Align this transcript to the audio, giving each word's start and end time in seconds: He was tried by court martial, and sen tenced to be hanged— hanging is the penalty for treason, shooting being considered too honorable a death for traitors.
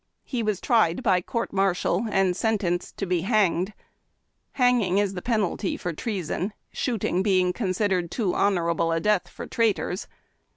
He 0.23 0.41
was 0.41 0.59
tried 0.59 1.03
by 1.03 1.21
court 1.21 1.53
martial, 1.53 2.07
and 2.09 2.35
sen 2.35 2.57
tenced 2.57 2.97
to 2.97 3.05
be 3.05 3.21
hanged— 3.21 3.71
hanging 4.53 4.97
is 4.97 5.13
the 5.13 5.21
penalty 5.21 5.77
for 5.77 5.93
treason, 5.93 6.53
shooting 6.71 7.21
being 7.21 7.53
considered 7.53 8.09
too 8.09 8.33
honorable 8.33 8.91
a 8.91 8.99
death 8.99 9.27
for 9.27 9.45
traitors. 9.45 10.07